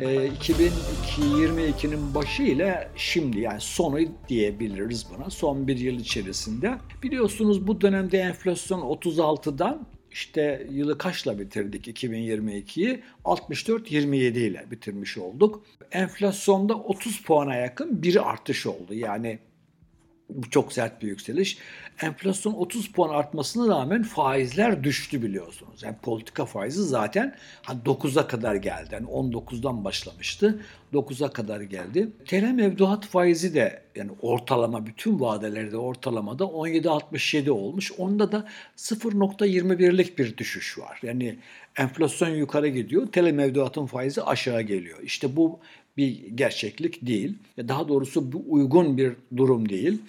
e, 0.00 0.28
2022'nin 0.28 2.14
başı 2.14 2.42
ile 2.42 2.88
şimdi 2.96 3.40
yani 3.40 3.60
sonu 3.60 3.98
diyebiliriz 4.28 5.06
buna. 5.16 5.30
Son 5.30 5.68
bir 5.68 5.76
yıl 5.76 5.98
içerisinde. 5.98 6.74
Biliyorsunuz 7.02 7.66
bu 7.66 7.80
dönemde 7.80 8.18
enflasyon 8.18 8.80
36'dan 8.80 9.86
işte 10.10 10.66
yılı 10.70 10.98
kaçla 10.98 11.38
bitirdik 11.38 11.88
2022'yi? 11.88 13.02
64-27 13.24 14.38
ile 14.38 14.66
bitirmiş 14.70 15.18
olduk. 15.18 15.64
Enflasyonda 15.92 16.74
30 16.74 17.22
puana 17.22 17.54
yakın 17.54 18.02
bir 18.02 18.30
artış 18.30 18.66
oldu. 18.66 18.94
Yani 18.94 19.38
bu 20.30 20.50
çok 20.50 20.72
sert 20.72 21.02
bir 21.02 21.06
yükseliş. 21.06 21.58
Enflasyon 22.02 22.52
30 22.52 22.92
puan 22.92 23.08
artmasına 23.08 23.68
rağmen 23.68 24.02
faizler 24.02 24.84
düştü 24.84 25.22
biliyorsunuz. 25.22 25.82
Yani 25.82 25.96
politika 26.02 26.46
faizi 26.46 26.82
zaten 26.82 27.36
9'a 27.66 28.26
kadar 28.26 28.54
geldi. 28.54 28.88
Yani 28.92 29.06
19'dan 29.06 29.84
başlamıştı. 29.84 30.62
9'a 30.92 31.32
kadar 31.32 31.60
geldi. 31.60 32.08
TL 32.26 32.52
mevduat 32.52 33.06
faizi 33.06 33.54
de 33.54 33.82
yani 33.96 34.10
ortalama 34.22 34.86
bütün 34.86 35.20
vadelerde 35.20 35.76
ortalamada 35.76 36.44
17.67 36.44 37.50
olmuş. 37.50 37.92
Onda 37.98 38.32
da 38.32 38.48
0.21'lik 38.76 40.18
bir 40.18 40.36
düşüş 40.36 40.78
var. 40.78 41.00
Yani 41.02 41.38
enflasyon 41.76 42.28
yukarı 42.28 42.68
gidiyor. 42.68 43.06
TL 43.06 43.30
mevduatın 43.30 43.86
faizi 43.86 44.22
aşağı 44.22 44.62
geliyor. 44.62 44.98
İşte 45.02 45.36
bu 45.36 45.60
bir 45.96 46.26
gerçeklik 46.34 47.06
değil. 47.06 47.34
Daha 47.58 47.88
doğrusu 47.88 48.32
bu 48.32 48.44
uygun 48.48 48.96
bir 48.96 49.12
durum 49.36 49.68
değil. 49.68 50.02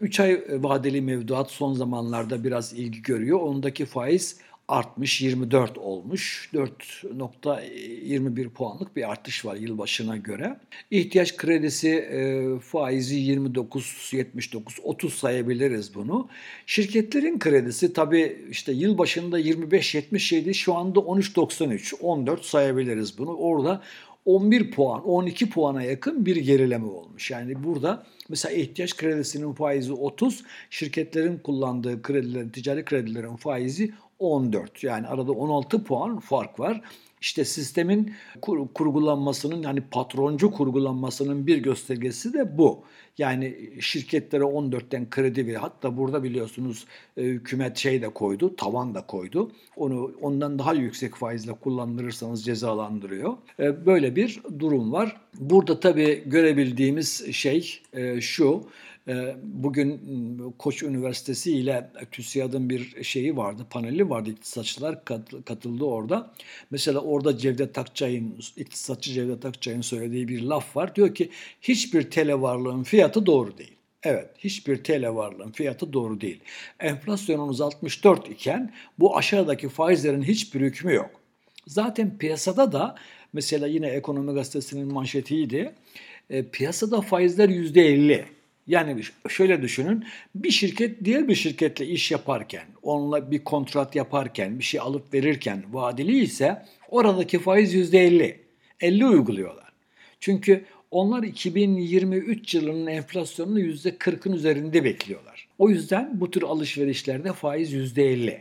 3 0.00 0.20
ay 0.20 0.44
vadeli 0.48 1.00
mevduat 1.00 1.50
son 1.50 1.74
zamanlarda 1.74 2.44
biraz 2.44 2.72
ilgi 2.72 3.02
görüyor. 3.02 3.40
Ondaki 3.40 3.86
faiz 3.86 4.36
artmış 4.68 5.20
24 5.20 5.78
olmuş. 5.78 6.50
4.21 6.54 8.48
puanlık 8.50 8.96
bir 8.96 9.10
artış 9.10 9.44
var 9.44 9.56
yılbaşına 9.56 10.16
göre. 10.16 10.56
İhtiyaç 10.90 11.36
kredisi 11.36 11.88
e, 11.88 12.58
faizi 12.58 13.16
29, 13.16 14.10
79, 14.12 14.76
30 14.82 15.14
sayabiliriz 15.14 15.94
bunu. 15.94 16.28
Şirketlerin 16.66 17.38
kredisi 17.38 17.92
tabii 17.92 18.46
işte 18.50 18.72
yılbaşında 18.72 19.40
25-77 19.40 20.54
şu 20.54 20.74
anda 20.74 20.98
13.93, 20.98 22.00
14 22.00 22.44
sayabiliriz 22.44 23.18
bunu. 23.18 23.36
Orada 23.36 23.82
11 24.26 24.70
puan, 24.70 25.08
12 25.08 25.50
puana 25.50 25.82
yakın 25.82 26.26
bir 26.26 26.36
gerileme 26.36 26.86
olmuş. 26.86 27.30
Yani 27.30 27.64
burada 27.64 28.06
mesela 28.28 28.54
ihtiyaç 28.54 28.96
kredisinin 28.96 29.52
faizi 29.52 29.92
30, 29.92 30.42
şirketlerin 30.70 31.38
kullandığı 31.38 32.02
kredilerin, 32.02 32.48
ticari 32.48 32.84
kredilerin 32.84 33.36
faizi 33.36 33.92
14 34.18 34.84
yani 34.84 35.06
arada 35.06 35.32
16 35.32 35.84
puan 35.84 36.20
fark 36.20 36.60
var. 36.60 36.80
İşte 37.20 37.44
sistemin 37.44 38.12
kur, 38.42 38.68
kurgulanmasının 38.74 39.62
yani 39.62 39.80
patroncu 39.80 40.50
kurgulanmasının 40.50 41.46
bir 41.46 41.58
göstergesi 41.58 42.32
de 42.32 42.58
bu. 42.58 42.84
Yani 43.18 43.56
şirketlere 43.80 44.42
14'ten 44.42 45.10
kredi 45.10 45.46
ve 45.46 45.56
hatta 45.56 45.96
burada 45.96 46.22
biliyorsunuz 46.22 46.86
e, 47.16 47.22
hükümet 47.22 47.76
şey 47.76 48.02
de 48.02 48.08
koydu, 48.08 48.56
tavan 48.56 48.94
da 48.94 49.06
koydu. 49.06 49.52
Onu 49.76 50.12
ondan 50.20 50.58
daha 50.58 50.74
yüksek 50.74 51.14
faizle 51.14 51.52
kullandırırsanız 51.52 52.44
cezalandırıyor. 52.44 53.36
E, 53.60 53.86
böyle 53.86 54.16
bir 54.16 54.40
durum 54.58 54.92
var. 54.92 55.20
Burada 55.34 55.80
tabii 55.80 56.22
görebildiğimiz 56.26 57.32
şey 57.32 57.80
e, 57.92 58.20
şu. 58.20 58.62
Ee, 59.08 59.36
bugün 59.42 59.90
ıı, 59.90 60.52
Koç 60.58 60.82
Üniversitesi 60.82 61.52
ile 61.52 61.90
TÜSİAD'ın 62.10 62.70
bir 62.70 63.04
şeyi 63.04 63.36
vardı, 63.36 63.66
paneli 63.70 64.10
vardı. 64.10 64.30
İktisatçılar 64.30 65.04
katıldı 65.44 65.84
orada. 65.84 66.34
Mesela 66.70 67.00
orada 67.00 67.38
Cevdet 67.38 67.78
Akçay'ın, 67.78 68.38
iktisatçı 68.56 69.12
Cevdet 69.12 69.44
Akçay'ın 69.44 69.80
söylediği 69.80 70.28
bir 70.28 70.42
laf 70.42 70.76
var. 70.76 70.94
Diyor 70.94 71.14
ki 71.14 71.30
hiçbir 71.60 72.10
tele 72.10 72.40
varlığın 72.40 72.82
fiyatı 72.82 73.26
doğru 73.26 73.58
değil. 73.58 73.76
Evet, 74.02 74.30
hiçbir 74.38 74.84
tele 74.84 75.14
varlığın 75.14 75.50
fiyatı 75.50 75.92
doğru 75.92 76.20
değil. 76.20 76.40
Enflasyonunuz 76.80 77.60
64 77.60 78.30
iken 78.30 78.72
bu 78.98 79.16
aşağıdaki 79.16 79.68
faizlerin 79.68 80.22
hiçbir 80.22 80.60
hükmü 80.60 80.94
yok. 80.94 81.10
Zaten 81.66 82.18
piyasada 82.18 82.72
da 82.72 82.94
mesela 83.32 83.66
yine 83.66 83.86
Ekonomi 83.88 84.34
Gazetesi'nin 84.34 84.92
manşetiydi. 84.92 85.74
E, 86.30 86.48
piyasada 86.48 87.00
faizler 87.00 87.48
%50. 87.48 88.35
Yani 88.66 89.02
şöyle 89.28 89.62
düşünün, 89.62 90.04
bir 90.34 90.50
şirket 90.50 91.04
diğer 91.04 91.28
bir 91.28 91.34
şirketle 91.34 91.86
iş 91.86 92.10
yaparken, 92.10 92.64
onunla 92.82 93.30
bir 93.30 93.44
kontrat 93.44 93.96
yaparken, 93.96 94.58
bir 94.58 94.64
şey 94.64 94.80
alıp 94.80 95.14
verirken 95.14 95.62
vadeli 95.72 96.18
ise 96.18 96.62
oradaki 96.88 97.38
faiz 97.38 97.74
yüzde 97.74 98.06
50. 98.06 98.40
50 98.80 99.06
uyguluyorlar. 99.06 99.72
Çünkü 100.20 100.64
onlar 100.90 101.22
2023 101.22 102.54
yılının 102.54 102.86
enflasyonunu 102.86 103.60
%40'ın 103.60 104.32
üzerinde 104.32 104.84
bekliyorlar. 104.84 105.48
O 105.58 105.68
yüzden 105.68 106.20
bu 106.20 106.30
tür 106.30 106.42
alışverişlerde 106.42 107.32
faiz 107.32 107.72
%50. 107.72 108.38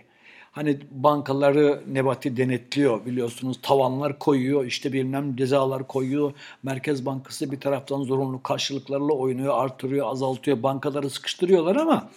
Hani 0.55 0.79
bankaları 0.91 1.83
Nebati 1.87 2.37
denetliyor 2.37 3.05
biliyorsunuz. 3.05 3.59
Tavanlar 3.61 4.19
koyuyor, 4.19 4.65
işte 4.65 4.93
bilmem 4.93 5.35
cezalar 5.35 5.87
koyuyor. 5.87 6.33
Merkez 6.63 7.05
Bankası 7.05 7.51
bir 7.51 7.59
taraftan 7.59 8.03
zorunlu 8.03 8.43
karşılıklarla 8.43 9.13
oynuyor, 9.13 9.53
artırıyor, 9.57 10.07
azaltıyor. 10.07 10.63
Bankaları 10.63 11.09
sıkıştırıyorlar 11.09 11.75
ama 11.75 12.09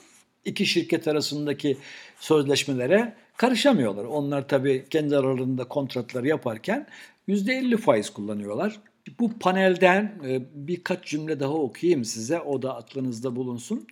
iki 0.44 0.66
şirket 0.66 1.08
arasındaki 1.08 1.76
sözleşmelere 2.20 3.14
karışamıyorlar. 3.36 4.04
Onlar 4.04 4.48
tabii 4.48 4.86
kendi 4.90 5.16
aralarında 5.16 5.64
kontratları 5.64 6.28
yaparken 6.28 6.86
%50 7.28 7.76
faiz 7.76 8.10
kullanıyorlar. 8.10 8.80
Bu 9.20 9.38
panelden 9.38 10.12
e, 10.26 10.42
birkaç 10.54 11.04
cümle 11.04 11.40
daha 11.40 11.52
okuyayım 11.52 12.04
size. 12.04 12.40
O 12.40 12.62
da 12.62 12.76
aklınızda 12.76 13.36
bulunsun. 13.36 13.86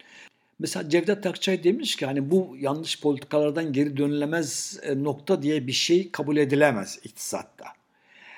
Mesela 0.58 0.88
Cevdet 0.88 1.26
Akçay 1.26 1.64
demiş 1.64 1.96
ki 1.96 2.06
hani 2.06 2.30
bu 2.30 2.56
yanlış 2.60 3.00
politikalardan 3.00 3.72
geri 3.72 3.96
dönülemez 3.96 4.80
e, 4.82 5.04
nokta 5.04 5.42
diye 5.42 5.66
bir 5.66 5.72
şey 5.72 6.10
kabul 6.10 6.36
edilemez 6.36 6.98
iktisatta. 7.04 7.64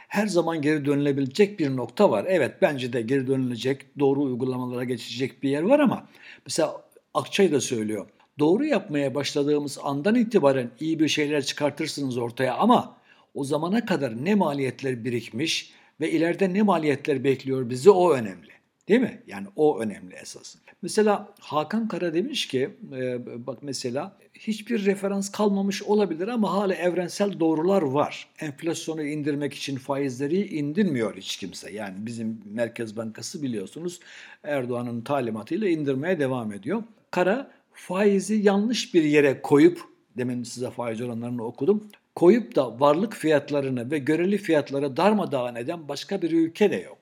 Her 0.08 0.26
zaman 0.26 0.62
geri 0.62 0.84
dönülebilecek 0.84 1.58
bir 1.58 1.76
nokta 1.76 2.10
var. 2.10 2.24
Evet 2.28 2.54
bence 2.62 2.92
de 2.92 3.02
geri 3.02 3.26
dönülecek, 3.26 3.98
doğru 3.98 4.22
uygulamalara 4.22 4.84
geçecek 4.84 5.42
bir 5.42 5.50
yer 5.50 5.62
var 5.62 5.80
ama 5.80 6.08
mesela 6.46 6.82
Akçay 7.14 7.52
da 7.52 7.60
söylüyor. 7.60 8.06
Doğru 8.38 8.64
yapmaya 8.64 9.14
başladığımız 9.14 9.78
andan 9.82 10.14
itibaren 10.14 10.70
iyi 10.80 11.00
bir 11.00 11.08
şeyler 11.08 11.44
çıkartırsınız 11.44 12.18
ortaya 12.18 12.54
ama 12.56 12.96
o 13.34 13.44
zamana 13.44 13.84
kadar 13.84 14.24
ne 14.24 14.34
maliyetler 14.34 15.04
birikmiş 15.04 15.72
ve 16.00 16.10
ileride 16.10 16.54
ne 16.54 16.62
maliyetler 16.62 17.24
bekliyor 17.24 17.70
bizi 17.70 17.90
o 17.90 18.12
önemli. 18.12 18.57
Değil 18.88 19.00
mi? 19.00 19.22
Yani 19.26 19.46
o 19.56 19.80
önemli 19.80 20.14
esas. 20.14 20.56
Mesela 20.82 21.34
Hakan 21.40 21.88
Kara 21.88 22.14
demiş 22.14 22.48
ki 22.48 22.70
e, 22.92 23.18
bak 23.46 23.58
mesela 23.62 24.16
hiçbir 24.34 24.84
referans 24.84 25.32
kalmamış 25.32 25.82
olabilir 25.82 26.28
ama 26.28 26.52
hala 26.52 26.74
evrensel 26.74 27.40
doğrular 27.40 27.82
var. 27.82 28.28
Enflasyonu 28.40 29.02
indirmek 29.02 29.54
için 29.54 29.76
faizleri 29.76 30.46
indirmiyor 30.46 31.16
hiç 31.16 31.36
kimse. 31.36 31.72
Yani 31.72 31.94
bizim 31.98 32.40
Merkez 32.44 32.96
Bankası 32.96 33.42
biliyorsunuz 33.42 34.00
Erdoğan'ın 34.42 35.00
talimatıyla 35.00 35.68
indirmeye 35.68 36.20
devam 36.20 36.52
ediyor. 36.52 36.82
Kara 37.10 37.50
faizi 37.72 38.34
yanlış 38.34 38.94
bir 38.94 39.02
yere 39.02 39.42
koyup 39.42 39.80
demin 40.16 40.42
size 40.42 40.70
faiz 40.70 41.00
oranlarını 41.00 41.44
okudum. 41.44 41.88
Koyup 42.14 42.56
da 42.56 42.80
varlık 42.80 43.14
fiyatlarını 43.14 43.90
ve 43.90 43.98
göreli 43.98 44.38
fiyatları 44.38 44.96
darmadağın 44.96 45.54
eden 45.54 45.88
başka 45.88 46.22
bir 46.22 46.30
ülke 46.30 46.70
de 46.70 46.76
yok. 46.76 46.97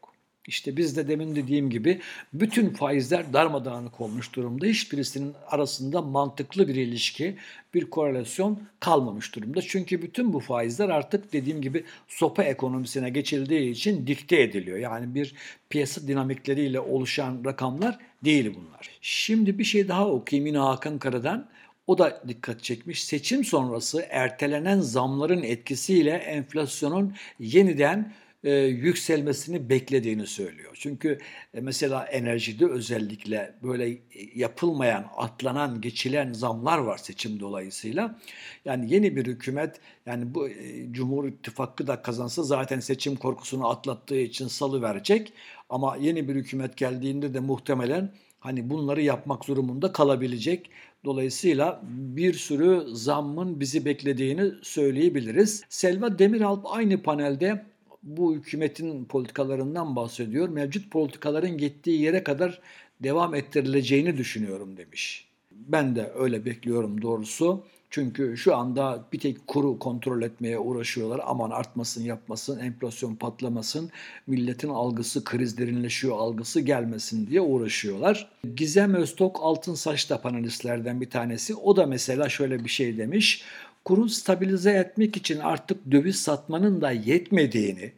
İşte 0.46 0.76
biz 0.76 0.96
de 0.96 1.08
demin 1.08 1.36
dediğim 1.36 1.70
gibi 1.70 2.00
bütün 2.32 2.70
faizler 2.70 3.32
darmadağınık 3.32 4.00
olmuş 4.00 4.34
durumda. 4.34 4.66
Hiçbirisinin 4.66 5.34
arasında 5.46 6.02
mantıklı 6.02 6.68
bir 6.68 6.74
ilişki, 6.74 7.36
bir 7.74 7.90
korelasyon 7.90 8.60
kalmamış 8.80 9.34
durumda. 9.34 9.62
Çünkü 9.62 10.02
bütün 10.02 10.32
bu 10.32 10.40
faizler 10.40 10.88
artık 10.88 11.32
dediğim 11.32 11.60
gibi 11.62 11.84
sopa 12.08 12.42
ekonomisine 12.42 13.10
geçildiği 13.10 13.70
için 13.70 14.06
dikte 14.06 14.42
ediliyor. 14.42 14.78
Yani 14.78 15.14
bir 15.14 15.34
piyasa 15.70 16.08
dinamikleriyle 16.08 16.80
oluşan 16.80 17.44
rakamlar 17.44 17.98
değil 18.24 18.54
bunlar. 18.56 18.90
Şimdi 19.00 19.58
bir 19.58 19.64
şey 19.64 19.88
daha 19.88 20.08
okuyayım 20.08 20.46
yine 20.46 20.58
Hakan 20.58 20.98
Kara'dan. 20.98 21.48
O 21.86 21.98
da 21.98 22.22
dikkat 22.28 22.62
çekmiş. 22.62 23.04
Seçim 23.04 23.44
sonrası 23.44 24.06
ertelenen 24.10 24.80
zamların 24.80 25.42
etkisiyle 25.42 26.10
enflasyonun 26.10 27.14
yeniden 27.38 28.12
e, 28.46 28.52
yükselmesini 28.54 29.68
beklediğini 29.68 30.26
söylüyor. 30.26 30.76
Çünkü 30.80 31.18
e, 31.54 31.60
mesela 31.60 32.04
enerjide 32.04 32.66
özellikle 32.66 33.54
böyle 33.62 33.98
yapılmayan, 34.34 35.06
atlanan, 35.16 35.80
geçilen 35.80 36.32
zamlar 36.32 36.78
var 36.78 36.98
seçim 36.98 37.40
dolayısıyla. 37.40 38.18
Yani 38.64 38.94
yeni 38.94 39.16
bir 39.16 39.26
hükümet 39.26 39.80
yani 40.06 40.34
bu 40.34 40.48
e, 40.48 40.92
Cumhur 40.92 41.28
İttifakı 41.28 41.86
da 41.86 42.02
kazansa 42.02 42.42
zaten 42.42 42.80
seçim 42.80 43.16
korkusunu 43.16 43.68
atlattığı 43.68 44.18
için 44.18 44.48
salı 44.48 44.82
verecek. 44.82 45.32
Ama 45.68 45.96
yeni 45.96 46.28
bir 46.28 46.34
hükümet 46.34 46.76
geldiğinde 46.76 47.34
de 47.34 47.40
muhtemelen 47.40 48.12
hani 48.40 48.70
bunları 48.70 49.02
yapmak 49.02 49.48
durumunda 49.48 49.92
kalabilecek. 49.92 50.70
Dolayısıyla 51.04 51.80
bir 51.90 52.34
sürü 52.34 52.84
zammın 52.92 53.60
bizi 53.60 53.84
beklediğini 53.84 54.52
söyleyebiliriz. 54.62 55.64
Selva 55.68 56.18
Demiralp 56.18 56.66
aynı 56.66 57.02
panelde 57.02 57.66
bu 58.06 58.34
hükümetin 58.34 59.04
politikalarından 59.04 59.96
bahsediyor. 59.96 60.48
Mevcut 60.48 60.90
politikaların 60.90 61.58
gittiği 61.58 62.02
yere 62.02 62.24
kadar 62.24 62.60
devam 63.02 63.34
ettirileceğini 63.34 64.16
düşünüyorum 64.16 64.76
demiş. 64.76 65.28
Ben 65.50 65.96
de 65.96 66.12
öyle 66.16 66.44
bekliyorum 66.44 67.02
doğrusu. 67.02 67.64
Çünkü 67.90 68.36
şu 68.36 68.56
anda 68.56 69.04
bir 69.12 69.18
tek 69.18 69.46
kuru 69.46 69.78
kontrol 69.78 70.22
etmeye 70.22 70.58
uğraşıyorlar. 70.58 71.20
Aman 71.24 71.50
artmasın, 71.50 72.04
yapmasın, 72.04 72.58
enflasyon 72.58 73.14
patlamasın, 73.14 73.90
milletin 74.26 74.68
algısı 74.68 75.24
kriz 75.24 75.58
derinleşiyor 75.58 76.18
algısı 76.18 76.60
gelmesin 76.60 77.26
diye 77.26 77.40
uğraşıyorlar. 77.40 78.30
Gizem 78.56 78.94
Öztok 78.94 79.38
Altın 79.42 79.74
Saç 79.74 80.10
da 80.10 80.20
panelistlerden 80.20 81.00
bir 81.00 81.10
tanesi. 81.10 81.54
O 81.54 81.76
da 81.76 81.86
mesela 81.86 82.28
şöyle 82.28 82.64
bir 82.64 82.68
şey 82.68 82.98
demiş 82.98 83.44
kuru 83.86 84.08
stabilize 84.08 84.70
etmek 84.70 85.16
için 85.16 85.38
artık 85.38 85.90
döviz 85.90 86.16
satmanın 86.16 86.80
da 86.80 86.90
yetmediğini 86.90 87.92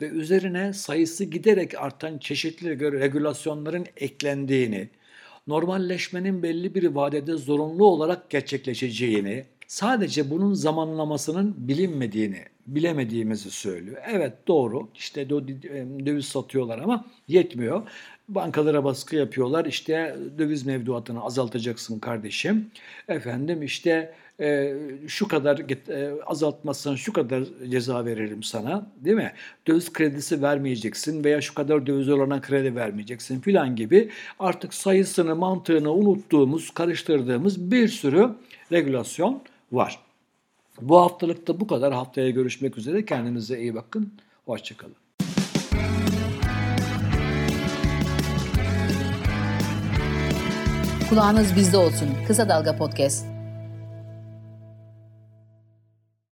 ve 0.00 0.08
üzerine 0.08 0.72
sayısı 0.72 1.24
giderek 1.24 1.82
artan 1.82 2.18
çeşitli 2.18 2.80
regülasyonların 3.00 3.86
eklendiğini, 3.96 4.88
normalleşmenin 5.46 6.42
belli 6.42 6.74
bir 6.74 6.84
vadede 6.84 7.36
zorunlu 7.36 7.86
olarak 7.86 8.30
gerçekleşeceğini, 8.30 9.44
sadece 9.66 10.30
bunun 10.30 10.54
zamanlamasının 10.54 11.54
bilinmediğini, 11.58 12.44
bilemediğimizi 12.66 13.50
söylüyor. 13.50 14.02
Evet 14.06 14.32
doğru 14.48 14.88
işte 14.94 15.30
döviz 15.30 16.26
satıyorlar 16.26 16.78
ama 16.78 17.04
yetmiyor. 17.28 17.82
Bankalara 18.28 18.84
baskı 18.84 19.16
yapıyorlar. 19.16 19.64
İşte 19.64 20.16
döviz 20.38 20.66
mevduatını 20.66 21.24
azaltacaksın 21.24 21.98
kardeşim. 21.98 22.70
Efendim 23.08 23.62
işte 23.62 24.14
e, 24.40 24.74
şu 25.08 25.28
kadar 25.28 25.58
e, 25.88 26.22
azaltmazsan 26.26 26.94
şu 26.94 27.12
kadar 27.12 27.44
ceza 27.70 28.04
veririm 28.04 28.42
sana 28.42 28.90
değil 28.96 29.16
mi? 29.16 29.32
Döviz 29.66 29.92
kredisi 29.92 30.42
vermeyeceksin 30.42 31.24
veya 31.24 31.40
şu 31.40 31.54
kadar 31.54 31.86
döviz 31.86 32.08
olana 32.08 32.40
kredi 32.40 32.76
vermeyeceksin 32.76 33.40
filan 33.40 33.76
gibi 33.76 34.10
artık 34.38 34.74
sayısını 34.74 35.36
mantığını 35.36 35.92
unuttuğumuz 35.92 36.70
karıştırdığımız 36.70 37.70
bir 37.70 37.88
sürü 37.88 38.30
regülasyon 38.72 39.42
var. 39.72 40.03
Bu 40.80 41.00
haftalıkta 41.00 41.60
bu 41.60 41.66
kadar. 41.66 41.92
Haftaya 41.92 42.30
görüşmek 42.30 42.78
üzere. 42.78 43.04
Kendinize 43.04 43.60
iyi 43.60 43.74
bakın. 43.74 44.12
Hoşçakalın. 44.46 44.96
Kulağınız 51.08 51.56
bizde 51.56 51.76
olsun. 51.76 52.08
Kısa 52.26 52.48
Dalga 52.48 52.76
Podcast. 52.76 53.33